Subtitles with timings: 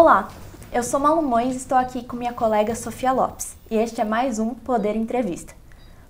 [0.00, 0.28] Olá,
[0.72, 4.04] eu sou Malu Mões e estou aqui com minha colega Sofia Lopes e este é
[4.04, 5.54] mais um Poder Entrevista.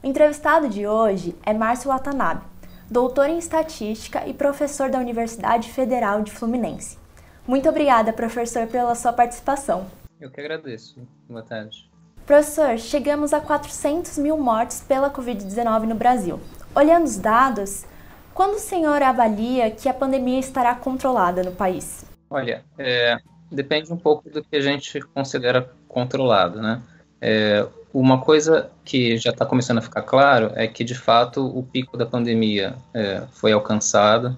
[0.03, 2.45] O entrevistado de hoje é Márcio Watanabe,
[2.91, 6.99] doutor em estatística e professor da Universidade Federal de Fluminense.
[7.47, 9.87] Muito obrigada, professor, pela sua participação.
[10.21, 11.01] Eu que agradeço.
[11.27, 11.91] Boa tarde.
[12.27, 16.39] Professor, chegamos a 400 mil mortes pela Covid-19 no Brasil.
[16.75, 17.87] Olhando os dados,
[18.35, 22.05] quando o senhor avalia que a pandemia estará controlada no país?
[22.29, 23.17] Olha, é,
[23.51, 26.83] depende um pouco do que a gente considera controlado, né?
[27.21, 31.63] É, uma coisa que já está começando a ficar claro é que, de fato, o
[31.63, 34.37] pico da pandemia é, foi alcançado,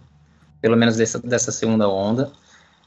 [0.60, 2.30] pelo menos dessa, dessa segunda onda.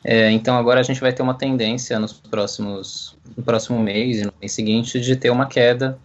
[0.04, 4.26] É, então, agora a gente vai ter uma tendência nos próximos, no próximo mês e
[4.26, 5.98] no mês seguinte de ter uma queda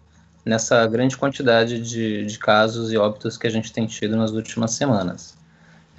[0.45, 4.73] nessa grande quantidade de, de casos e óbitos que a gente tem tido nas últimas
[4.73, 5.38] semanas.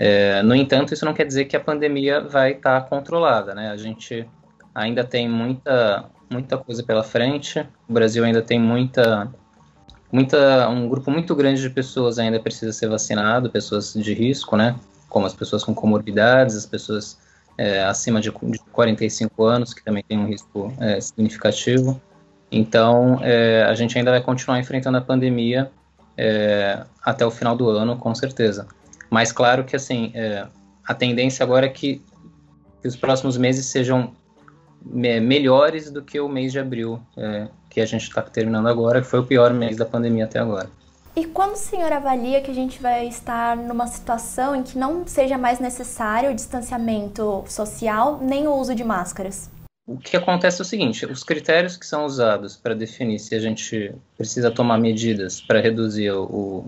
[0.02, 3.70] É, no entanto, isso não quer dizer que a pandemia vai estar tá controlada, né?
[3.70, 4.26] A gente
[4.74, 7.68] ainda tem muita, muita coisa pela frente.
[7.85, 9.29] O Brasil ainda tem muita,
[10.09, 14.79] muita, um grupo muito grande de pessoas ainda precisa ser vacinado, pessoas de risco, né?
[15.09, 17.20] Como as pessoas com comorbidades, as pessoas
[17.57, 21.99] é, acima de, de 45 anos, que também tem um risco é, significativo.
[22.49, 25.70] Então, é, a gente ainda vai continuar enfrentando a pandemia
[26.15, 28.65] é, até o final do ano, com certeza.
[29.10, 30.48] Mas claro que assim, é,
[30.85, 32.02] a tendência agora é que,
[32.82, 34.13] que, os próximos meses sejam
[34.84, 39.02] me, melhores do que o mês de abril, é, que a gente está terminando agora,
[39.02, 40.70] que foi o pior mês da pandemia até agora.
[41.15, 45.05] E quando o senhor avalia que a gente vai estar numa situação em que não
[45.05, 49.49] seja mais necessário o distanciamento social nem o uso de máscaras?
[49.85, 53.40] O que acontece é o seguinte: os critérios que são usados para definir se a
[53.40, 56.63] gente precisa tomar medidas para reduzir o,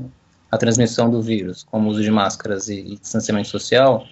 [0.51, 4.05] a transmissão do vírus, como o uso de máscaras e, e distanciamento social,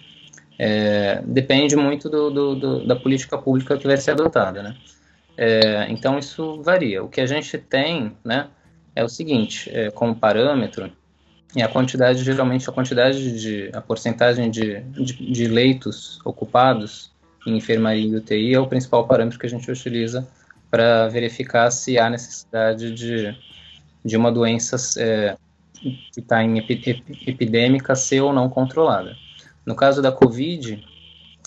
[0.58, 4.76] é, depende muito do, do, do, da política pública que vai ser adotada, né?
[5.36, 7.02] É, então isso varia.
[7.02, 8.48] O que a gente tem, né,
[8.94, 10.90] é o seguinte, é, como parâmetro,
[11.56, 17.10] é a quantidade, geralmente a quantidade de, a porcentagem de, de, de leitos ocupados
[17.46, 20.26] em enfermaria e UTI é o principal parâmetro que a gente utiliza
[20.70, 23.36] para verificar se há necessidade de,
[24.04, 25.36] de uma doença é,
[25.80, 29.16] que está em epidêmica ser ou não controlada.
[29.64, 30.84] No caso da Covid,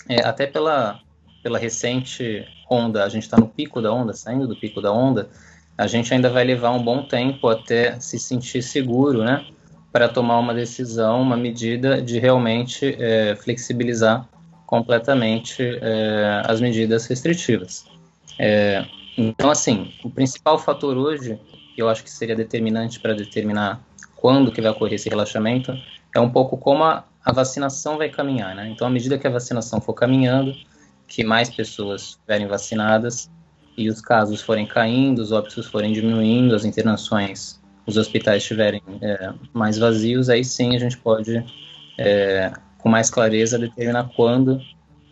[0.08, 1.00] é, até pela,
[1.42, 5.28] pela recente onda, a gente está no pico da onda, saindo do pico da onda,
[5.76, 9.44] a gente ainda vai levar um bom tempo até se sentir seguro, né,
[9.92, 14.28] para tomar uma decisão, uma medida de realmente é, flexibilizar
[14.66, 17.86] completamente é, as medidas restritivas.
[18.38, 18.84] É,
[19.16, 21.38] então, assim, o principal fator hoje,
[21.74, 23.80] que eu acho que seria determinante para determinar
[24.24, 25.76] quando que vai ocorrer esse relaxamento,
[26.14, 28.70] é um pouco como a, a vacinação vai caminhar, né?
[28.70, 30.56] Então, à medida que a vacinação for caminhando,
[31.06, 33.30] que mais pessoas estiverem vacinadas
[33.76, 39.30] e os casos forem caindo, os óbitos forem diminuindo, as internações, os hospitais estiverem é,
[39.52, 41.44] mais vazios, aí sim a gente pode,
[41.98, 44.58] é, com mais clareza, determinar quando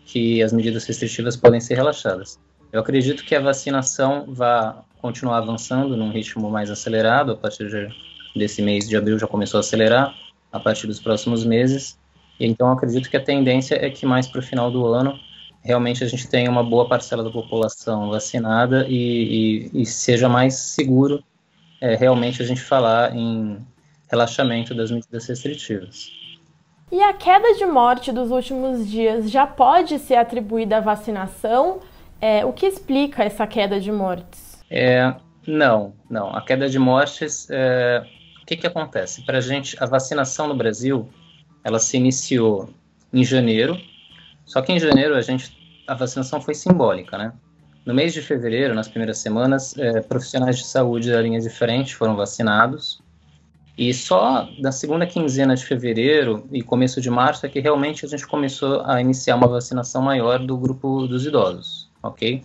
[0.06, 2.41] que as medidas restritivas podem ser relaxadas.
[2.72, 8.12] Eu acredito que a vacinação vai continuar avançando num ritmo mais acelerado a partir de
[8.34, 10.15] desse mês de abril já começou a acelerar
[10.50, 11.98] a partir dos próximos meses.
[12.38, 15.19] E então acredito que a tendência é que mais para o final do ano
[15.62, 20.54] realmente a gente tenha uma boa parcela da população vacinada e, e, e seja mais
[20.54, 21.22] seguro
[21.81, 23.59] é, realmente a gente falar em
[24.10, 26.10] relaxamento das medidas restritivas.
[26.91, 31.81] E a queda de morte dos últimos dias já pode ser atribuída à vacinação?
[32.21, 34.62] É, o que explica essa queda de mortes?
[34.71, 35.15] É,
[35.47, 36.28] não, não.
[36.37, 38.04] A queda de mortes é,
[38.42, 39.22] o que, que acontece?
[39.22, 41.08] Para a gente, a vacinação no Brasil,
[41.62, 42.69] ela se iniciou
[43.12, 43.80] em janeiro,
[44.44, 47.32] só que em janeiro a gente, a vacinação foi simbólica, né?
[47.86, 51.94] No mês de fevereiro, nas primeiras semanas, é, profissionais de saúde da linha de frente
[51.94, 53.00] foram vacinados,
[53.76, 58.09] e só na segunda quinzena de fevereiro e começo de março é que realmente a
[58.09, 62.42] gente começou a iniciar uma vacinação maior do grupo dos idosos, ok?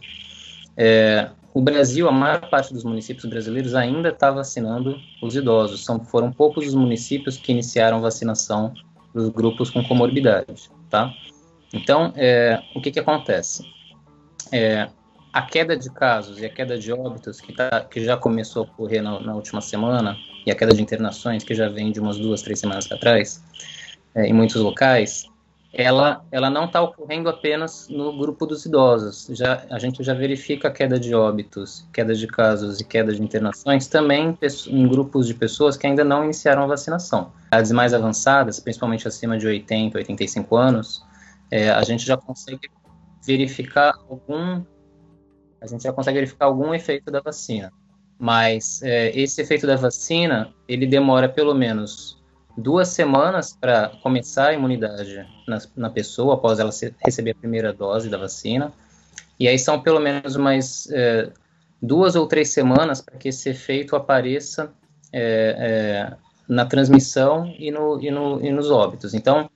[0.78, 5.84] É, o Brasil, a maior parte dos municípios brasileiros ainda está vacinando os idosos.
[5.84, 8.76] São, foram poucos os municípios que iniciaram vacinação
[9.12, 11.12] dos grupos com comorbidade, tá?
[11.74, 13.66] Então, é, o que que acontece?
[14.52, 14.88] É,
[15.34, 18.66] a queda de casos e a queda de óbitos que, tá, que já começou a
[18.68, 20.16] ocorrer na, na, última semana
[20.46, 23.44] e a queda de internações que já vem de umas duas, três semanas atrás,
[24.14, 25.26] é, em muitos locais,
[25.78, 29.28] ela, ela não está ocorrendo apenas no grupo dos idosos.
[29.30, 33.22] Já, a gente já verifica a queda de óbitos, queda de casos e queda de
[33.22, 34.36] internações também
[34.68, 37.32] em, grupos de pessoas que ainda não iniciaram a vacinação.
[37.52, 41.06] As mais avançadas, principalmente acima de 80, 85 anos,
[41.52, 42.72] é, a gente já consegue
[43.24, 44.64] verificar algum,
[45.62, 47.72] a gente já consegue verificar algum efeito da vacina.
[48.18, 52.18] Mas é, esse efeito da vacina, ele demora pelo menos
[52.58, 56.72] duas semanas para começar a imunidade na, na, pessoa após ela
[57.06, 58.74] receber a primeira dose da vacina.
[59.40, 61.30] E aí são pelo menos mais é,
[61.80, 64.74] duas ou três semanas para que esse efeito apareça
[65.14, 69.14] é, é na transmissão e, no, e, no, e nos óbitos.
[69.14, 69.50] Então,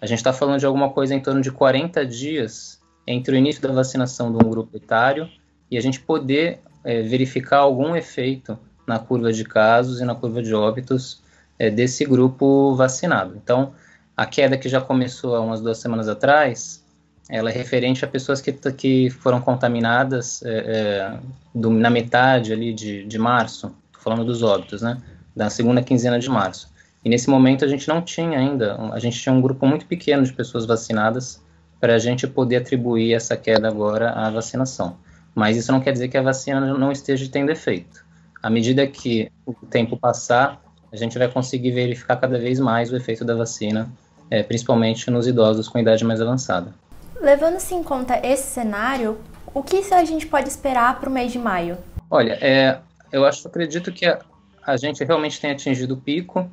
[0.00, 3.62] a gente está falando de alguma coisa em torno de 40 dias entre o início
[3.62, 5.28] da vacinação de um grupo etário
[5.70, 10.42] e a gente poder é, verificar algum efeito na curva de casos e na curva
[10.42, 11.23] de óbitos
[11.58, 13.34] é, desse grupo vacinado.
[13.36, 13.72] Então,
[14.16, 16.84] a queda que já começou há umas duas semanas atrás,
[17.28, 21.18] ela é referente a pessoas que, que foram contaminadas é, é
[21.54, 25.00] do, na metade ali de, de março, falando dos óbitos, né,
[25.34, 26.72] da segunda quinzena de março.
[27.04, 30.22] E nesse momento a gente não tinha ainda, a gente tinha um grupo muito pequeno
[30.22, 31.42] de pessoas vacinadas
[31.80, 34.96] para a gente poder atribuir essa queda agora à vacinação.
[35.34, 38.04] Mas isso não quer dizer que a vacina não esteja tendo efeito.
[38.42, 40.62] À medida que o tempo passar,
[40.94, 43.90] a gente vai conseguir verificar cada vez mais o efeito da vacina,
[44.30, 46.72] é, principalmente nos idosos com idade mais avançada.
[47.20, 49.18] Levando-se em conta esse cenário,
[49.52, 51.76] o que a gente pode esperar para o mês de maio?
[52.08, 52.78] Olha, é,
[53.10, 54.20] eu acho, acredito que a,
[54.64, 56.48] a gente realmente tem atingido o pico.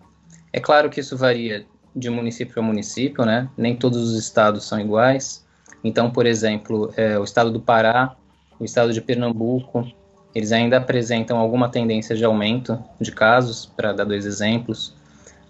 [0.51, 1.63] É claro que isso varia
[1.95, 3.47] de município a município, né?
[3.55, 5.45] Nem todos os estados são iguais.
[5.83, 8.15] Então, por exemplo, é, o estado do Pará
[8.61, 9.91] o estado de Pernambuco,
[10.33, 14.93] eles ainda apresentam alguma tendência de aumento de casos, para dar dois exemplos.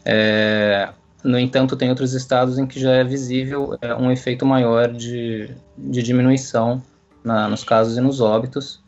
[0.03, 0.89] É,
[1.23, 5.51] no entanto, tem outros estados em que já é visível é, um efeito maior de,
[5.77, 6.81] de diminuição
[7.23, 8.81] na, nos casos e nos óbitos.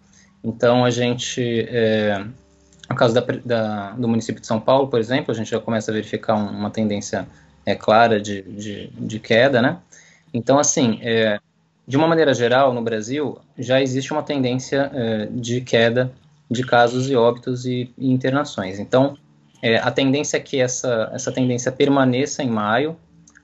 [0.44, 2.26] Então, a gente, é,
[2.90, 5.92] no caso da, da, do município de São Paulo, por exemplo, a gente já começa
[5.92, 7.28] a verificar um, uma tendência
[7.66, 9.78] é, clara de, de, de, queda, né?
[10.34, 11.40] Então, assim, é,
[11.88, 16.12] de uma maneira geral, no Brasil, já existe uma tendência é, de queda
[16.50, 18.80] de casos e óbitos e, e internações.
[18.80, 19.18] Então,
[19.62, 22.96] é, a tendência é que essa, essa tendência permaneça em maio.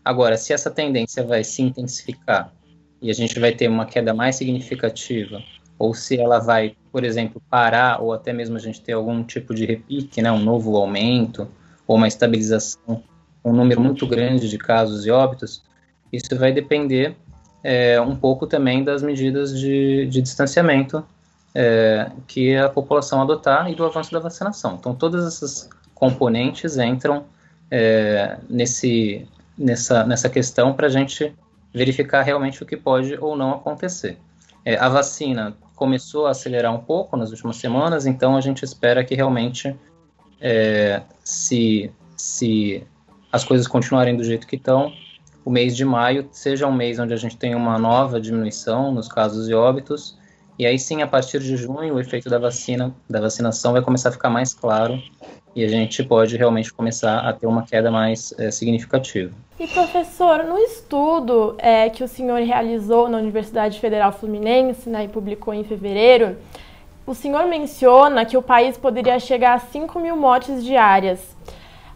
[0.03, 2.53] Agora, se essa tendência vai se intensificar
[3.01, 5.41] e a gente vai ter uma queda mais significativa,
[5.77, 9.53] ou se ela vai, por exemplo, parar, ou até mesmo a gente ter algum tipo
[9.53, 11.47] de repique, né, um novo aumento,
[11.88, 13.01] ou uma estabilização,
[13.44, 15.63] um número muito grande de casos e óbitos,
[16.12, 17.15] isso vai depender
[17.63, 21.03] é, um pouco também das medidas de, de distanciamento
[21.53, 24.77] é, que a população adotar e do avanço da vacinação.
[24.79, 27.25] Então, todas essas componentes entram
[27.69, 29.27] é, nesse,
[29.57, 31.33] nessa, nessa questão para a gente
[31.73, 34.17] verificar realmente o que pode ou não acontecer.
[34.63, 39.03] É, a vacina começou a acelerar um pouco nas últimas semanas, então a gente espera
[39.03, 39.75] que realmente,
[40.41, 42.83] é, se, se
[43.31, 44.91] as coisas continuarem do jeito que estão,
[45.44, 49.07] o mês de maio seja um mês onde a gente tem uma nova diminuição nos
[49.07, 50.18] casos e óbitos,
[50.57, 54.09] e aí sim, a partir de junho, o efeito da vacina, da vacinação vai começar
[54.09, 55.01] a ficar mais claro
[55.56, 59.31] e a gente pode realmente começar a ter uma queda mais é, significativa.
[59.59, 65.07] E professor, no estudo é, que o senhor realizou na Universidade Federal Fluminense né, e
[65.07, 66.38] publicou em fevereiro,
[67.07, 71.36] o senhor menciona que o país poderia chegar a 5 mil mortes diárias.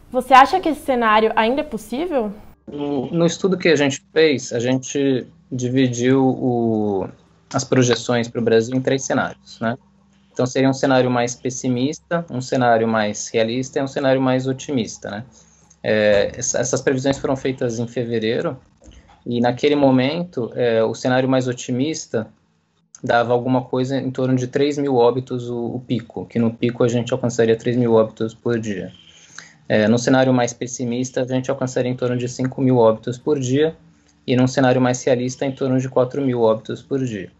[0.09, 2.31] Você acha que esse cenário ainda é possível?
[2.67, 7.07] No, estudo que a gente fez, a gente dividiu o,
[7.53, 9.77] as projeções para o Brasil em três cenários, né?
[10.31, 15.11] Então seria um cenário mais pessimista, um cenário mais realista e um cenário mais otimista,
[15.11, 15.25] né?
[15.83, 18.57] É, essas previsões foram feitas em fevereiro
[19.25, 22.27] e naquele momento é, o cenário mais otimista
[23.03, 26.83] dava alguma coisa em torno de 3 mil óbitos o, o pico, que no pico
[26.83, 28.93] a gente alcançaria 3 mil óbitos por dia.
[29.67, 33.39] É, no cenário mais pessimista, a gente alcançaria em torno de 5 mil óbitos por
[33.39, 33.75] dia,
[34.25, 37.31] e num cenário mais realista, em torno de 4 mil óbitos por dia.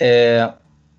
[0.00, 0.52] É,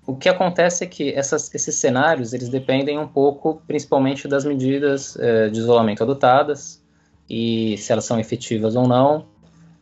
[0.06, 5.16] o que acontece é que essas, esses cenários eles dependem um pouco, principalmente das medidas
[5.18, 6.82] é, de isolamento adotadas
[7.28, 9.26] e se elas são efetivas ou não,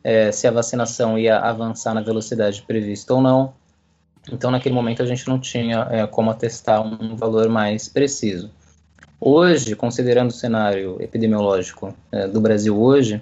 [0.04, 3.54] é, se a vacinação ia avançar na velocidade prevista ou não.
[4.30, 8.50] Então, naquele momento, a gente não tinha é, como atestar um valor mais preciso.
[9.20, 13.20] Hoje, considerando o cenário epidemiológico é, do Brasil hoje,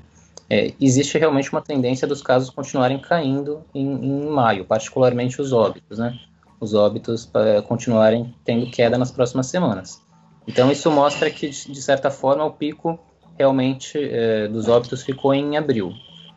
[0.49, 5.99] é, existe realmente uma tendência dos casos continuarem caindo em, em maio, particularmente os óbitos,
[5.99, 6.15] né?
[6.61, 9.99] Os óbitos é, continuarem tendo queda nas próximas semanas.
[10.47, 13.00] Então, isso mostra que, de certa forma, o pico
[13.38, 15.93] realmente é, dos óbitos ficou em abril,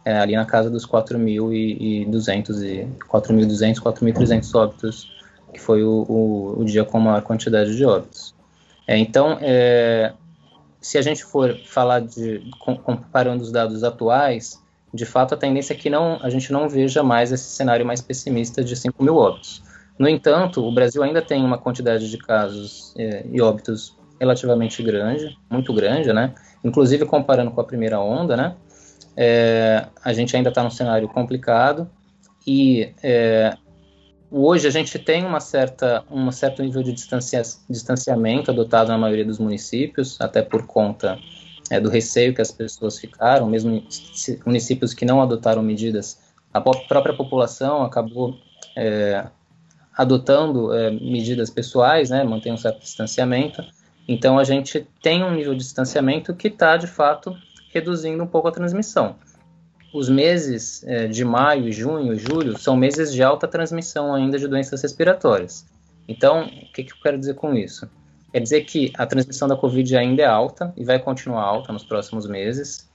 [0.05, 5.11] ali na casa dos 4.200 e 4.200, 4.300 óbitos,
[5.53, 8.38] que foi o, o, o dia com maior quantidade de óbitos.
[8.89, 10.13] É, então, é,
[10.81, 12.41] se a gente for falar de
[12.83, 14.59] comparando os dados atuais,
[14.91, 18.01] de fato, a tendência é que não, a gente não veja mais esse cenário mais
[18.01, 19.61] pessimista de 5 mil óbitos.
[19.99, 25.37] No entanto, o Brasil ainda tem uma quantidade de casos é, e óbitos relativamente grande,
[25.51, 26.33] muito grande, né?
[26.63, 28.55] Inclusive comparando com a primeira onda, né?
[29.15, 31.87] É, a gente ainda está num cenário complicado
[32.47, 33.55] e é,
[34.31, 39.25] hoje a gente tem uma certa, um certo nível de distancia, distanciamento adotado na maioria
[39.25, 41.17] dos municípios, até por conta
[41.69, 43.83] é, do receio que as pessoas ficaram, mesmo
[44.45, 46.19] municípios que não adotaram medidas,
[46.53, 48.37] a própria população acabou
[48.75, 49.25] é,
[49.95, 53.63] adotando é, medidas pessoais, né, mantém um certo distanciamento,
[54.07, 57.35] então a gente tem um nível de distanciamento que está, de fato,
[57.71, 59.15] reduzindo um pouco a transmissão.
[59.93, 64.81] Os meses é, de maio, junho, julho são meses de alta transmissão ainda de doenças
[64.81, 65.65] respiratórias.
[66.07, 67.89] Então, o que, que eu quero dizer com isso?
[68.31, 71.83] Quer dizer que a transmissão da Covid ainda é alta e vai continuar alta nos
[71.83, 72.87] próximos meses.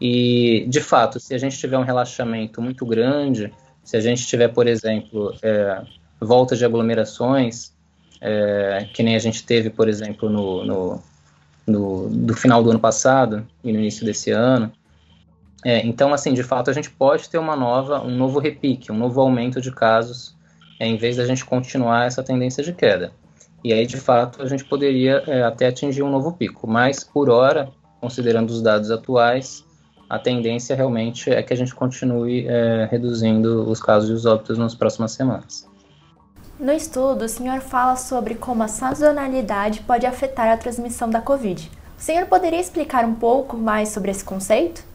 [0.00, 3.52] E, de fato, se a gente tiver um relaxamento muito grande,
[3.84, 5.82] se a gente tiver, por exemplo, é,
[6.20, 7.72] volta de aglomerações,
[8.20, 11.02] é, que nem a gente teve, por exemplo, no, no,
[11.66, 14.72] no, do final do ano passado e no início desse ano.
[15.64, 18.96] É, então, assim, de fato, a gente pode ter uma nova, um novo repique, um
[18.96, 20.34] novo aumento de casos,
[20.78, 23.12] é, em vez da gente continuar essa tendência de queda.
[23.62, 26.66] E aí, de fato, a gente poderia é, até atingir um novo pico.
[26.66, 29.64] Mas, por hora, considerando os dados atuais,
[30.08, 34.56] a tendência realmente é que a gente continue é, reduzindo os casos e os óbitos
[34.56, 35.68] nas próximas semanas.
[36.58, 41.70] No estudo, o senhor fala sobre como a sazonalidade pode afetar a transmissão da Covid.
[41.98, 44.89] O senhor poderia explicar um pouco mais sobre esse conceito?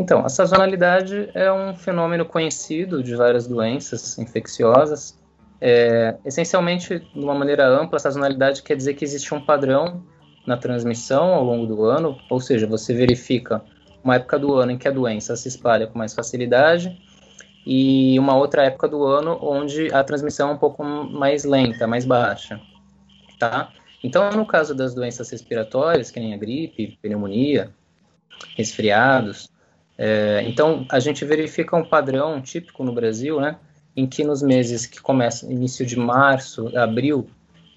[0.00, 5.14] Então, a sazonalidade é um fenômeno conhecido de várias doenças infecciosas.
[5.60, 10.02] É, essencialmente, de uma maneira ampla, a sazonalidade quer dizer que existe um padrão
[10.46, 13.62] na transmissão ao longo do ano, ou seja, você verifica
[14.02, 16.98] uma época do ano em que a doença se espalha com mais facilidade
[17.66, 22.06] e uma outra época do ano onde a transmissão é um pouco mais lenta, mais
[22.06, 22.58] baixa,
[23.38, 23.70] tá?
[24.02, 27.70] Então, no caso das doenças respiratórias, que nem a gripe, pneumonia,
[28.56, 29.50] resfriados,
[30.02, 33.58] é, então a gente verifica um padrão típico no Brasil, né,
[33.94, 37.28] em que nos meses que começam início de março, abril,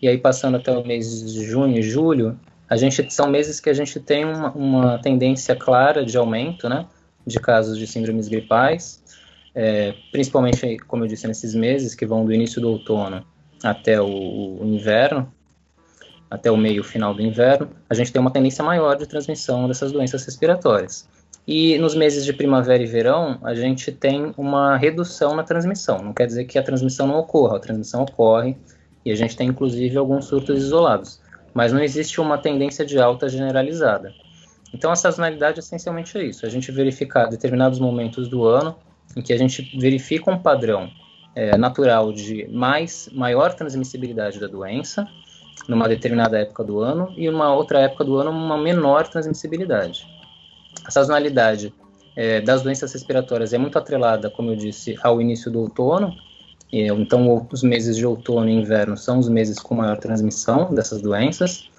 [0.01, 2.39] e aí passando até o mês de junho e julho,
[2.69, 6.85] a gente são meses que a gente tem uma, uma tendência clara de aumento, né,
[7.27, 9.03] de casos de síndromes gripais,
[9.53, 13.25] é, principalmente, como eu disse, nesses meses que vão do início do outono
[13.61, 15.29] até o, o inverno,
[16.31, 19.91] até o meio final do inverno, a gente tem uma tendência maior de transmissão dessas
[19.91, 21.05] doenças respiratórias.
[21.45, 25.99] E nos meses de primavera e verão, a gente tem uma redução na transmissão.
[26.01, 28.55] Não quer dizer que a transmissão não ocorra, a transmissão ocorre
[29.05, 31.19] e a gente tem inclusive alguns surtos isolados,
[31.53, 34.13] mas não existe uma tendência de alta generalizada.
[34.73, 38.75] Então a sazonalidade essencialmente é isso, a gente verificar determinados momentos do ano
[39.15, 40.89] em que a gente verifica um padrão
[41.35, 45.07] é, natural de mais maior transmissibilidade da doença
[45.67, 50.07] numa determinada época do ano e uma outra época do ano uma menor transmissibilidade.
[50.85, 51.73] A sazonalidade
[52.15, 56.15] é, das doenças respiratórias é muito atrelada, como eu disse, ao início do outono.
[56.71, 61.69] então, os meses de outono e inverno são os meses com maior transmissão dessas doenças.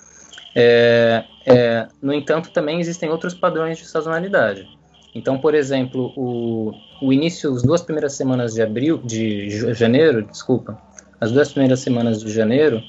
[0.55, 4.69] É, é, no entanto, também existem outros padrões de sazonalidade.
[5.15, 10.81] Então, por exemplo, o, o início, as duas primeiras semanas de abril, de janeiro, desculpa,
[11.21, 12.83] as duas primeiras semanas de janeiro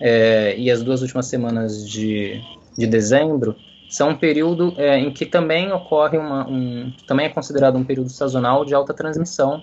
[0.00, 2.40] é, e as duas últimas semanas de,
[2.76, 3.54] de dezembro
[3.88, 8.10] são um período é, em que também ocorre uma, um, também é considerado um período
[8.10, 9.62] sazonal de alta transmissão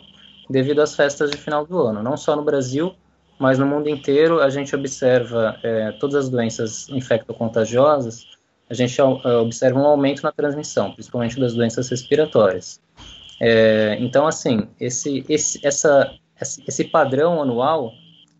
[0.50, 2.94] devido às festas de final do ano, não só no Brasil,
[3.39, 8.25] mas no mundo inteiro a gente observa é, todas as doenças infectocontagiosas
[8.70, 9.03] a gente é,
[9.38, 12.82] observa um aumento na transmissão, principalmente das doenças respiratórias.
[13.39, 17.91] É, então, assim, esse, esse, essa, esse padrão anual,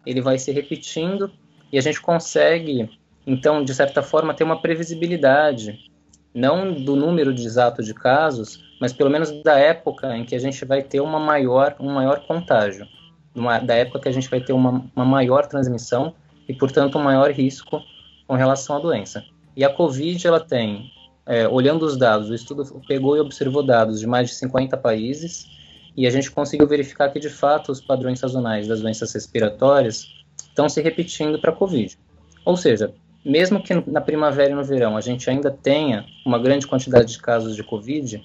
[0.06, 1.32] ele vai se repetindo
[1.72, 2.90] e a gente consegue,
[3.26, 5.80] então, de certa forma, ter uma previsibilidade,
[6.34, 10.40] não do número de exato de casos, mas pelo menos da época em que a
[10.40, 12.86] gente vai ter uma maior, um maior contágio,
[13.34, 16.14] uma, da época que a gente vai ter uma, uma maior transmissão
[16.48, 17.82] e, portanto, um maior risco
[18.28, 19.24] com relação à doença.
[19.56, 20.92] E a Covid, ela tem,
[21.26, 25.48] é, olhando os dados, o estudo pegou e observou dados de mais de 50 países,
[25.98, 30.06] e a gente conseguiu verificar que, de fato, os padrões sazonais das doenças respiratórias
[30.50, 31.98] estão se repetindo para a Covid.
[32.44, 32.94] Ou seja,
[33.26, 37.20] mesmo que na primavera e no verão a gente ainda tenha uma grande quantidade de
[37.20, 38.24] casos de Covid,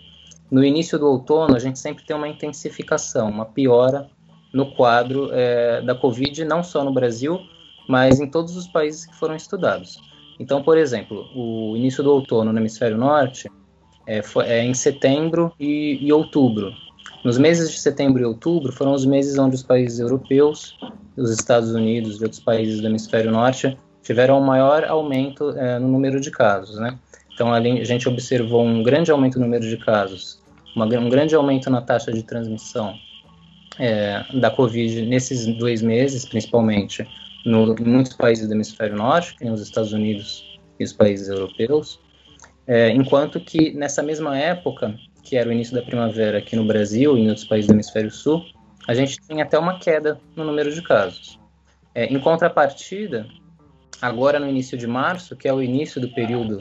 [0.51, 4.09] no início do outono a gente sempre tem uma intensificação, uma piora
[4.53, 7.41] no quadro é, da Covid, não só no Brasil,
[7.89, 9.99] mas em todos os países que foram estudados.
[10.39, 13.51] Então, por exemplo, o início do outono no hemisfério norte,
[14.07, 16.73] é, foi, é em setembro e, e, outubro.
[17.23, 20.77] Nos meses de setembro e outubro foram os meses onde os países europeus,
[21.17, 25.89] os Estados Unidos e outros países do hemisfério norte tiveram um maior aumento é, no
[25.89, 26.99] número de casos, né?
[27.33, 30.43] Então, a gente observou um grande aumento no número de casos,
[30.77, 32.95] uma, um grande aumento na taxa de transmissão
[33.79, 37.07] é, da Covid nesses dois meses, principalmente
[37.45, 41.99] no, em muitos países do hemisfério norte, que os Estados Unidos e os países europeus,
[42.67, 47.17] é, enquanto que nessa mesma época, que era o início da primavera aqui no Brasil
[47.17, 48.45] e em outros países do hemisfério sul,
[48.87, 51.39] a gente tem até uma queda no número de casos.
[51.95, 53.27] É, em contrapartida,
[54.01, 56.59] agora no início de março, que é o início do período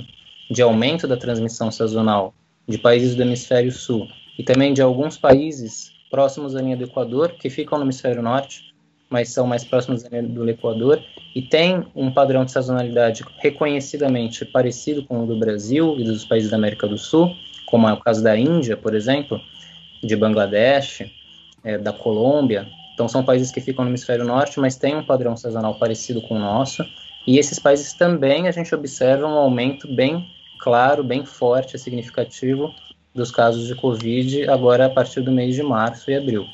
[0.50, 2.34] de aumento da transmissão sazonal
[2.68, 7.34] de países do hemisfério sul e também de alguns países próximos à linha do Equador,
[7.34, 8.74] que ficam no hemisfério norte,
[9.10, 11.04] mas são mais próximos da linha do Equador,
[11.36, 16.50] e tem um padrão de sazonalidade reconhecidamente parecido com o do Brasil e dos países
[16.50, 19.40] da América do Sul, como é o caso da Índia, por exemplo,
[20.02, 21.04] de Bangladesh,
[21.64, 22.68] é, da Colômbia.
[22.94, 26.36] Então, são países que ficam no hemisfério norte, mas têm um padrão sazonal parecido com
[26.36, 26.84] o nosso.
[27.28, 30.28] E esses países também a gente observa um aumento bem
[30.60, 32.74] claro, bem forte, significativo
[33.14, 36.46] dos casos de Covid agora a partir do mês de março e abril.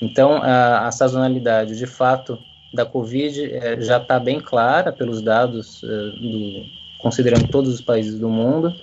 [0.00, 2.38] Então, a, a sazonalidade, de fato,
[2.72, 6.64] da Covid é, já está bem clara pelos dados, é, do,
[6.98, 8.74] considerando todos os países do mundo,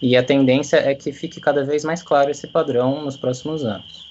[0.00, 4.04] e a tendência é que fique cada vez mais claro esse padrão nos próximos anos.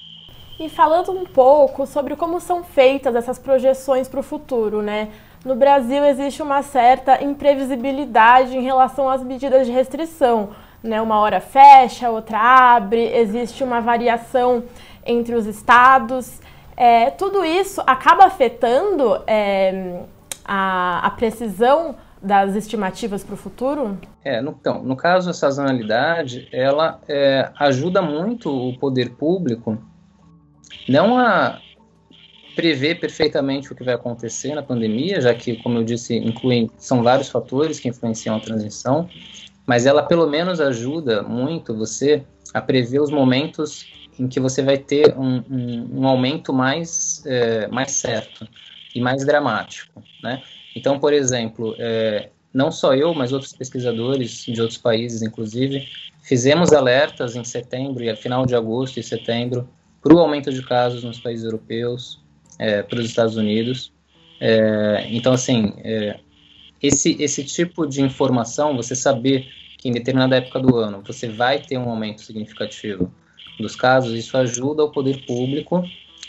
[0.60, 5.10] E falando um pouco sobre como são feitas essas projeções para o futuro, né?
[5.44, 10.52] No Brasil existe uma certa imprevisibilidade em relação às medidas de restrição.
[10.82, 11.02] Né?
[11.02, 14.64] Uma hora fecha, outra abre, existe uma variação
[15.06, 16.40] entre os estados.
[16.78, 20.04] É, tudo isso acaba afetando é,
[20.46, 23.98] a, a, precisão das estimativas para o futuro?
[24.24, 29.78] É, no, então, no caso, a sazonalidade, ela é, ajuda muito o poder público
[30.88, 31.60] não a
[32.55, 37.03] prever perfeitamente o que vai acontecer na pandemia, já que, como eu disse, incluem, são
[37.03, 39.09] vários fatores que influenciam a transição,
[39.66, 43.87] mas ela pelo menos ajuda muito você a prever os momentos
[44.20, 48.48] em que você vai ter um, um, um aumento mais, é, mais certo
[48.94, 50.42] e mais dramático, né?
[50.75, 55.87] Então, por exemplo, é, não só eu, mas outros pesquisadores de outros países, inclusive,
[56.22, 59.68] fizemos alertas em setembro e final de agosto e setembro
[60.01, 62.23] para o aumento de casos nos países europeus,
[62.59, 63.92] é, para os Estados Unidos.
[64.39, 66.20] É, então, assim, é,
[66.81, 71.59] esse, esse tipo de informação, você saber que em determinada época do ano você vai
[71.59, 73.11] ter um aumento significativo
[73.59, 75.83] dos casos, isso ajuda o poder público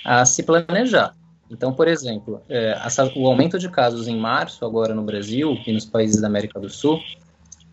[0.04, 1.14] a se planejar.
[1.50, 2.76] Então, por exemplo, é,
[3.16, 6.68] o aumento de casos em março, agora no Brasil e nos países da América do
[6.68, 7.00] Sul,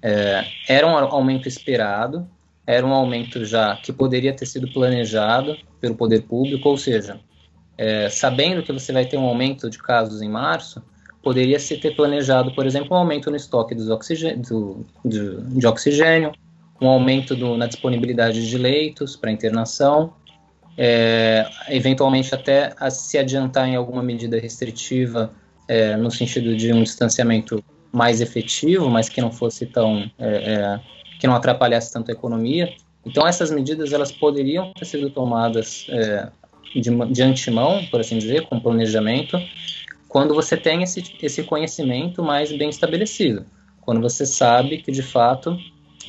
[0.01, 2.27] é, era um aumento esperado,
[2.65, 7.19] era um aumento já que poderia ter sido planejado pelo poder público, ou seja,
[7.81, 10.83] é, sabendo que você vai ter um aumento de casos em março,
[11.23, 16.31] poderia se ter planejado, por exemplo, um aumento no estoque dos oxigênio, do, de, oxigênio,
[16.79, 20.13] um aumento do, na disponibilidade de leitos para internação,
[20.77, 25.31] é, eventualmente até se adiantar em alguma medida restritiva
[25.67, 30.79] é, no sentido de um distanciamento mais efetivo, mas que não fosse tão é, é
[31.19, 32.71] que não atrapalhasse tanto a economia.
[33.03, 36.29] Então essas medidas elas poderiam ter sido tomadas é,
[36.73, 39.37] de, de antemão, por assim dizer, com planejamento,
[40.07, 43.45] quando você tem esse, esse conhecimento mais bem estabelecido,
[43.81, 45.57] quando você sabe que de fato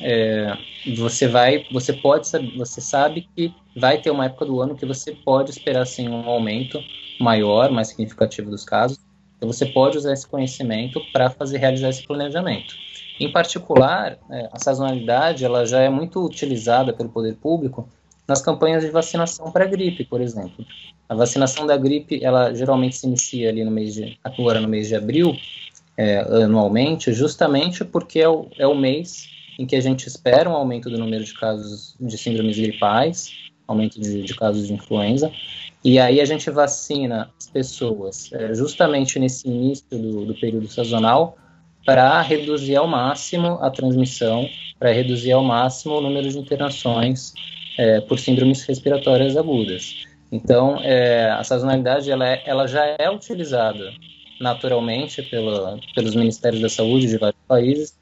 [0.01, 0.57] é,
[0.95, 5.13] você vai, você pode, você sabe que vai ter uma época do ano que você
[5.13, 6.79] pode esperar sim um aumento
[7.19, 8.97] maior, mais significativo dos casos.
[9.37, 12.75] Então você pode usar esse conhecimento para fazer realizar esse planejamento.
[13.19, 17.87] Em particular, é, a sazonalidade ela já é muito utilizada pelo poder público
[18.27, 20.65] nas campanhas de vacinação para gripe, por exemplo.
[21.07, 24.87] A vacinação da gripe, ela geralmente se inicia ali no mês de, agora no mês
[24.87, 25.35] de abril,
[25.97, 30.53] é, anualmente, justamente porque é o, é o mês em que a gente espera um
[30.53, 33.31] aumento do número de casos de síndromes gripais,
[33.67, 35.31] aumento de, de casos de influenza,
[35.83, 41.37] e aí a gente vacina as pessoas é, justamente nesse início do, do período sazonal
[41.85, 47.33] para reduzir ao máximo a transmissão, para reduzir ao máximo o número de internações
[47.77, 50.05] é, por síndromes respiratórias agudas.
[50.31, 53.93] Então, é, a sazonalidade ela, é, ela já é utilizada
[54.39, 57.97] naturalmente pela, pelos ministérios da saúde de vários países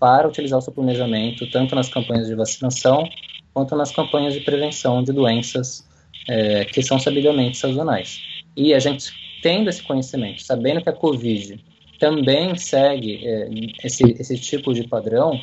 [0.00, 3.08] para utilizar o seu planejamento tanto nas campanhas de vacinação
[3.52, 5.86] quanto nas campanhas de prevenção de doenças
[6.28, 8.20] é, que são sabidamente sazonais.
[8.56, 11.62] E a gente tendo esse conhecimento, sabendo que a COVID
[12.04, 13.48] também segue é,
[13.82, 15.40] esse, esse tipo de padrão,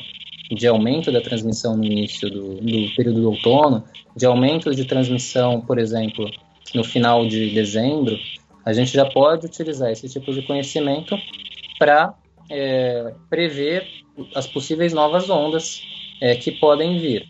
[0.48, 3.82] de aumento da transmissão no início do, do período do outono,
[4.16, 6.30] de aumento de transmissão, por exemplo,
[6.72, 8.16] no final de dezembro,
[8.64, 11.18] a gente já pode utilizar esse tipo de conhecimento
[11.80, 12.14] para
[12.48, 13.88] é, prever
[14.32, 15.82] as possíveis novas ondas
[16.20, 17.26] é, que podem vir.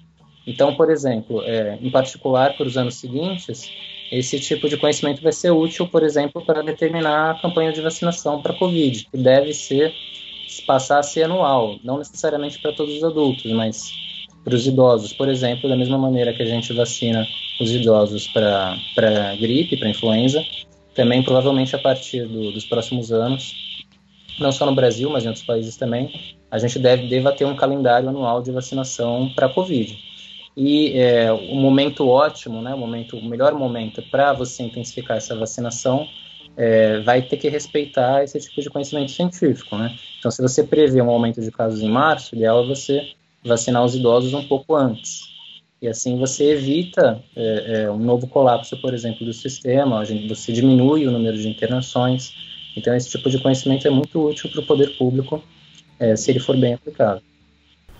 [0.46, 3.72] Então, por exemplo, é, em particular para os anos seguintes,
[4.12, 8.42] esse tipo de conhecimento vai ser útil, por exemplo, para determinar a campanha de vacinação
[8.42, 9.94] para Covid, que deve ser
[10.66, 13.90] passar a ser anual, não necessariamente para todos os adultos, mas
[14.44, 17.26] para os idosos, por exemplo, da mesma maneira que a gente vacina
[17.58, 20.44] os idosos para gripe, para influenza,
[20.94, 23.54] também provavelmente a partir do, dos próximos anos,
[24.38, 26.12] não só no Brasil, mas em outros países também,
[26.50, 30.11] a gente deve deva ter um calendário anual de vacinação para a Covid.
[30.56, 35.34] E é, o momento ótimo, né, o momento, o melhor momento para você intensificar essa
[35.34, 36.06] vacinação
[36.56, 39.96] é, vai ter que respeitar esse tipo de conhecimento científico, né?
[40.18, 43.12] Então, se você prevê um aumento de casos em março, o ideal é você
[43.44, 45.32] vacinar os idosos um pouco antes.
[45.80, 51.06] E assim você evita é, é, um novo colapso, por exemplo, do sistema, você diminui
[51.06, 52.32] o número de internações.
[52.76, 55.42] Então, esse tipo de conhecimento é muito útil para o poder público,
[55.98, 57.22] é, se ele for bem aplicado.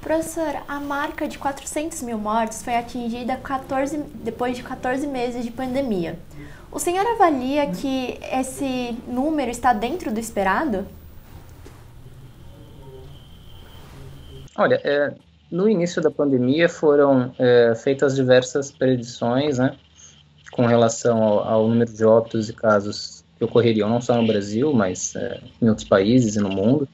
[0.02, 5.50] Professor, a marca de 400 mil mortes foi atingida 14, depois de 14 meses de
[5.52, 6.18] pandemia.
[6.72, 10.84] O senhor avalia que esse número está dentro do esperado?
[14.58, 15.14] Olha, é,
[15.48, 19.76] no início da pandemia foram é, feitas diversas predições, né,
[20.50, 24.72] com relação ao, ao, número de óbitos e casos que ocorreriam não só no Brasil,
[24.72, 26.88] mas é, em outros países e no mundo.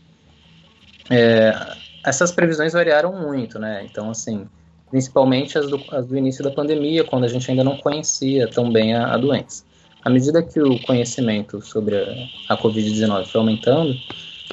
[2.04, 3.86] É, essas previsões variaram muito, né?
[3.88, 4.46] Então, assim,
[4.90, 8.70] principalmente as do, as do, início da pandemia, quando a gente ainda não conhecia tão
[8.70, 9.64] bem a, a doença.
[10.04, 13.94] À medida que o conhecimento sobre a, a Covid-19 foi aumentando,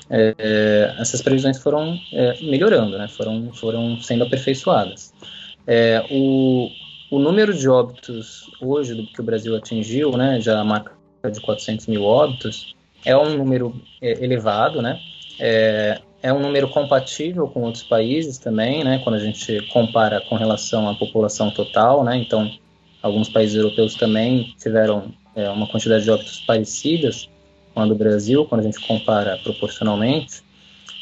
[0.10, 3.08] é, essas previsões foram é, melhorando, né?
[3.08, 5.14] foram, foram sendo aperfeiçoadas.
[5.66, 6.70] É, o,
[7.10, 10.94] o número de óbitos hoje do que o Brasil atingiu, né, já marca
[11.32, 15.00] de 400 mil óbitos, é um número é, elevado, né?
[16.26, 18.98] É, um número compatível com outros países também, né?
[19.04, 22.18] Quando a gente compara com relação à população total, né?
[22.18, 22.52] Então,
[23.00, 27.30] alguns países europeus também tiveram é, uma quantidade de óbitos parecidas
[27.76, 30.42] com a do Brasil, quando a gente compara proporcionalmente,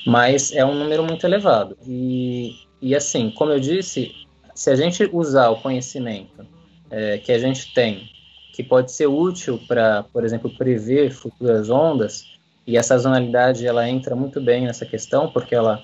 [0.06, 1.78] mas é um número muito elevado.
[1.88, 4.12] E, e assim, como eu disse,
[4.54, 6.46] se a gente usar o conhecimento
[6.92, 8.10] é, que a gente tem,
[8.52, 12.33] que pode ser útil para, por exemplo, prever futuras ondas,
[12.66, 15.82] e a sazonalidade ela entra muito bem nessa questão, porque ela,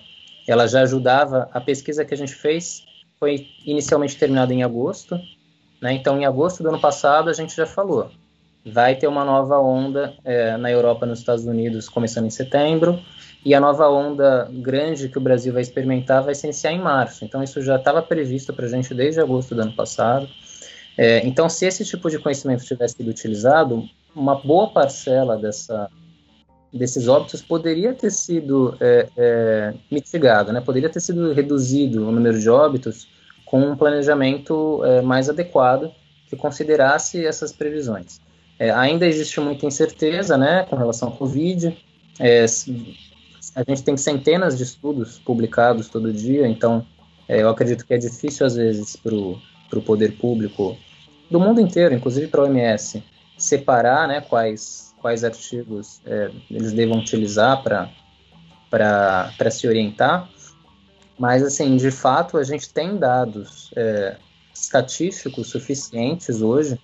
[0.47, 1.49] ela já ajudava.
[1.53, 2.83] A pesquisa que a gente fez
[3.19, 5.19] foi inicialmente terminada em agosto,
[5.81, 5.93] né?
[5.93, 8.09] então em agosto do ano passado a gente já falou
[8.65, 12.99] vai ter uma nova onda é, na Europa nos Estados Unidos começando em setembro,
[13.43, 17.23] e a nova onda grande que o Brasil vai experimentar vai se iniciar em março.
[17.23, 20.27] Então, isso já estava previsto para a gente desde agosto do ano passado.
[20.97, 25.89] É, então, se esse tipo de conhecimento tivesse sido utilizado, uma boa parcela dessa,
[26.71, 30.61] desses óbitos poderia ter sido é, é, mitigado, né?
[30.61, 33.07] poderia ter sido reduzido o número de óbitos
[33.45, 35.91] com um planejamento é, mais adequado
[36.29, 38.19] que considerasse essas previsões.
[38.59, 41.75] É, ainda existe muita incerteza né, com relação ao Covid.
[42.19, 42.45] É,
[43.55, 46.85] a gente tem centenas de estudos publicados todo dia, então
[47.27, 50.77] é, eu acredito que é difícil, às vezes, para o poder público
[51.31, 53.03] do mundo inteiro, inclusive para a OMS,
[53.37, 60.29] separar né, quais, quais artigos é, eles devam utilizar para se orientar.
[61.17, 64.17] Mas, assim, de fato, a gente tem dados é,
[64.53, 66.79] estatísticos suficientes hoje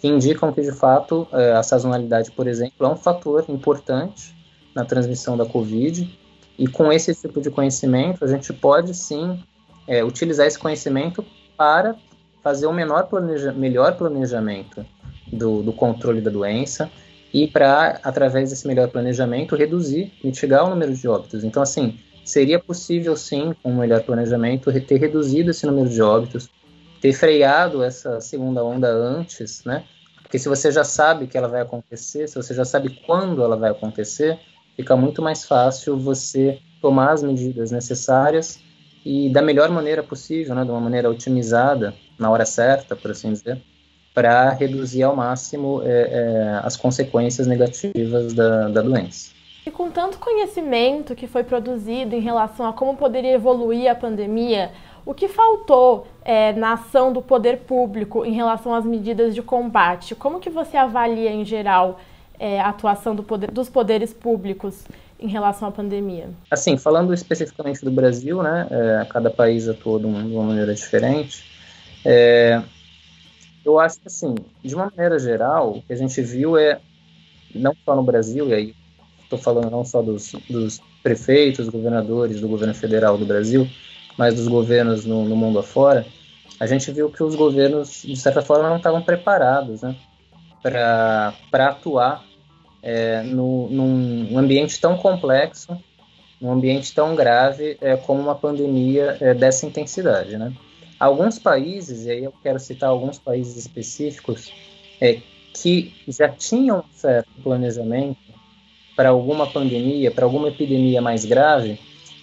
[0.00, 4.34] que indicam que, de fato, é, a sazonalidade, por exemplo, é um fator importante
[4.74, 6.18] na transmissão da Covid.
[6.58, 9.42] E com esse tipo de conhecimento, a gente pode sim
[9.86, 11.24] é, utilizar esse conhecimento
[11.56, 11.96] para
[12.42, 14.84] fazer um menor planeja melhor planejamento
[15.26, 16.90] do, do controle da doença
[17.32, 21.44] e para, através desse melhor planejamento, reduzir, mitigar o número de óbitos.
[21.44, 26.48] Então, assim, seria possível sim, com um melhor planejamento, ter reduzido esse número de óbitos,
[27.00, 29.84] ter freado essa segunda onda antes, né?
[30.22, 33.56] Porque se você já sabe que ela vai acontecer, se você já sabe quando ela
[33.56, 34.38] vai acontecer,
[34.74, 38.60] fica muito mais fácil você tomar as medidas necessárias
[39.04, 43.32] e da melhor maneira possível, né, de uma maneira otimizada, na hora certa, por assim
[43.32, 43.62] dizer,
[44.16, 49.30] para reduzir ao máximo é, é, as consequências negativas da, da doença.
[49.66, 54.70] E com tanto conhecimento que foi produzido em relação a como poderia evoluir a pandemia,
[55.04, 60.14] o que faltou é, na ação do poder público em relação às medidas de combate?
[60.14, 62.00] Como que você avalia, em geral,
[62.38, 64.86] é, a atuação do poder, dos poderes públicos
[65.20, 66.30] em relação à pandemia?
[66.50, 71.44] Assim, falando especificamente do Brasil, né, é, cada país atuou de uma maneira diferente.
[72.02, 72.62] É,
[73.66, 76.80] eu acho que, assim, de uma maneira geral, o que a gente viu é,
[77.52, 78.74] não só no Brasil, e aí
[79.24, 83.68] estou falando não só dos, dos prefeitos, governadores, do governo federal do Brasil,
[84.16, 86.06] mas dos governos no, no mundo afora,
[86.60, 89.96] a gente viu que os governos, de certa forma, não estavam preparados né,
[90.62, 92.24] para atuar
[92.80, 95.76] é, no, num ambiente tão complexo,
[96.40, 100.36] num ambiente tão grave é, como uma pandemia é, dessa intensidade.
[100.38, 100.52] Né?
[100.98, 104.52] Alguns países, e aí eu quero citar alguns países específicos,
[105.00, 105.20] é,
[105.52, 108.18] que já tinham certo planejamento
[108.94, 111.78] para alguma pandemia, para alguma epidemia mais grave,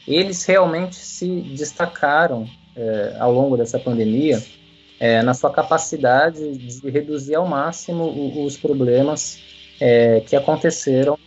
[0.08, 4.42] eles realmente se destacaram é, ao longo dessa pandemia
[5.00, 9.40] é, na sua capacidade de reduzir ao máximo os problemas
[9.80, 11.18] é, que aconteceram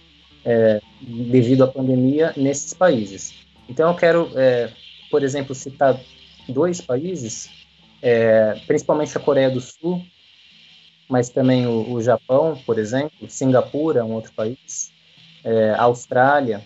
[0.45, 3.35] é, devido à pandemia nesses países.
[3.69, 4.71] Então, eu quero, é,
[5.11, 6.01] por exemplo, citar
[6.49, 7.51] dois países,
[8.03, 10.05] é, principalmente a Coreia do Sul,
[11.09, 14.93] mas também o, o Japão, por exemplo, Singapura, um outro país,
[15.79, 16.61] a Austrália,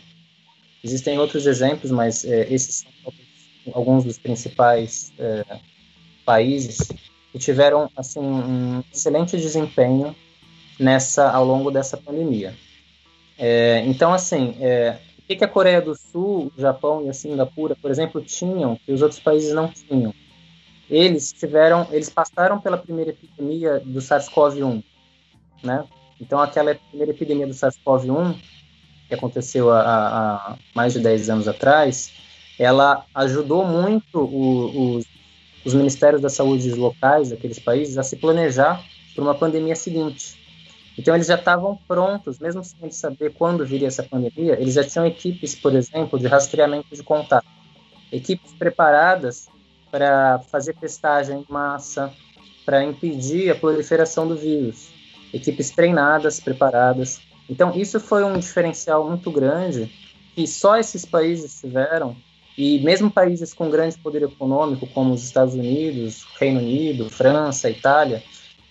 [0.82, 3.12] Existem outros exemplos, mas é, esses são
[3.74, 5.44] alguns dos principais é,
[6.24, 6.90] países
[7.30, 10.16] que tiveram assim um excelente desempenho
[10.78, 12.54] nessa ao longo dessa pandemia.
[13.38, 14.96] É, então, assim, é,
[15.30, 18.90] que, que a Coreia do Sul, o Japão e a Singapura, por exemplo, tinham que
[18.90, 20.12] os outros países não tinham?
[20.88, 24.82] Eles tiveram, eles passaram pela primeira epidemia do SARS-CoV-1,
[25.62, 25.84] né?
[26.20, 28.34] Então, aquela primeira epidemia do SARS-CoV-1
[29.06, 32.12] que aconteceu há, há, mais de 10 anos atrás,
[32.58, 35.06] ela ajudou muito o, os,
[35.64, 40.39] os ministérios da saúde locais daqueles países a se planejar para uma pandemia seguinte.
[40.98, 45.06] Então, eles já estavam prontos, mesmo sem saber quando viria essa pandemia, eles já tinham
[45.06, 47.46] equipes, por exemplo, de rastreamento de contato,
[48.12, 49.48] equipes preparadas
[49.90, 52.12] para fazer testagem em massa,
[52.64, 54.90] para impedir a proliferação do vírus,
[55.32, 57.20] equipes treinadas, preparadas.
[57.48, 59.90] Então, isso foi um diferencial muito grande
[60.34, 62.16] que só esses países tiveram,
[62.56, 68.22] e mesmo países com grande poder econômico, como os Estados Unidos, Reino Unido, França, Itália,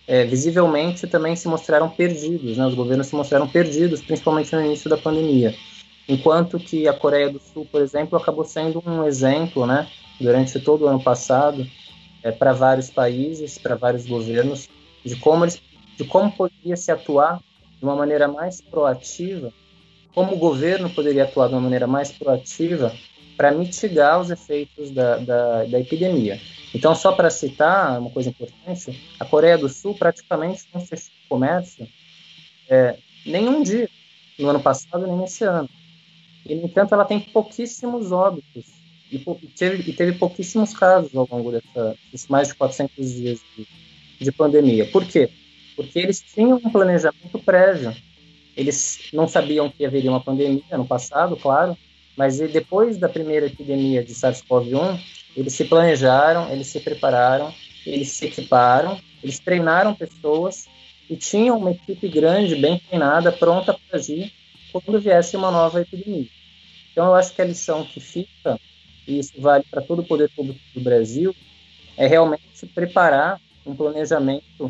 [0.09, 2.65] é, visivelmente também se mostraram perdidos, né?
[2.65, 5.53] os governos se mostraram perdidos, principalmente no início da pandemia.
[6.07, 9.87] Enquanto que a Coreia do Sul, por exemplo, acabou sendo um exemplo, né,
[10.19, 11.63] durante todo o ano passado,
[12.23, 14.67] é, para vários países, para vários governos,
[15.05, 15.61] de como eles,
[15.95, 17.39] de como poderia se atuar
[17.77, 19.53] de uma maneira mais proativa,
[20.15, 22.91] como o governo poderia atuar de uma maneira mais proativa
[23.39, 26.37] para mitigar os efeitos da, da, da epidemia.
[26.75, 31.29] Então, só para citar uma coisa importante, a Coreia do Sul praticamente não fechou o
[31.29, 31.87] comércio
[32.69, 33.89] é, nenhum dia
[34.37, 35.69] no ano passado nem nesse ano.
[36.45, 38.65] E, no entanto, ela tem pouquíssimos óbitos
[39.09, 39.17] e,
[39.57, 43.65] teve, e teve pouquíssimos casos ao longo dessa, desses mais de 400 dias de,
[44.19, 44.85] de pandemia.
[44.91, 45.29] Por quê?
[45.79, 47.95] porque eles tinham um planejamento prévio.
[48.53, 51.77] Eles não sabiam que haveria uma pandemia no passado, claro,
[52.19, 54.99] mas depois da primeira epidemia de SARS-CoV-1,
[55.37, 57.55] eles se planejaram, eles se prepararam,
[57.85, 60.67] eles se equiparam, eles treinaram pessoas
[61.09, 64.33] e tinham uma equipe grande, bem treinada, pronta para agir
[64.69, 66.27] quando viesse uma nova epidemia.
[66.91, 68.59] Então, eu acho que a lição que fica,
[69.07, 71.33] e isso vale para todo o poder público do Brasil,
[71.95, 74.69] é realmente preparar um planejamento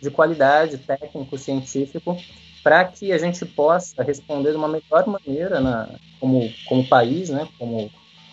[0.00, 2.16] de qualidade técnico, científico,
[2.64, 7.46] para que a gente possa responder de uma melhor maneira na, como, como país, né,
[7.58, 7.90] como,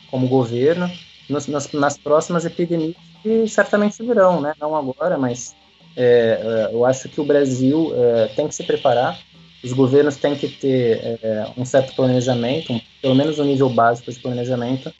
[0.09, 0.89] como governo,
[1.29, 5.53] nas, nas próximas epidemias que certamente virão, né, não agora, mas
[5.97, 9.19] é, é eu acho que o Brasil é, tem que se preparar,
[9.61, 14.09] os governos têm que ter é, um certo planejamento, um, pelo menos um nível básico
[14.09, 14.93] de planejamento,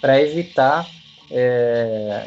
[0.00, 0.88] para evitar
[1.30, 2.26] é,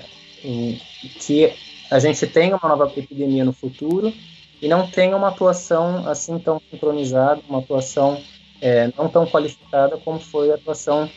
[1.20, 1.52] que
[1.90, 4.14] a gente tenha uma nova epidemia no futuro
[4.62, 8.22] e não tenha uma atuação assim tão sincronizada, uma atuação
[8.62, 11.10] é, não tão qualificada como foi a atuação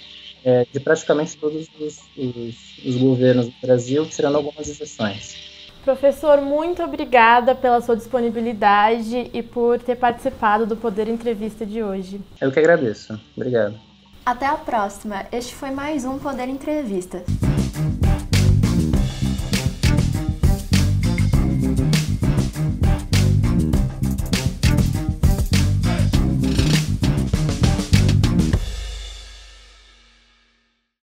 [0.42, 5.44] é, de praticamente todos os, os, os governos do Brasil, tirando algumas exceções.
[5.85, 12.20] Professor, muito obrigada pela sua disponibilidade e por ter participado do Poder Entrevista de hoje.
[12.40, 13.20] Eu que agradeço.
[13.37, 13.78] Obrigado.
[14.24, 15.26] Até a próxima.
[15.30, 17.22] Este foi mais um Poder Entrevista.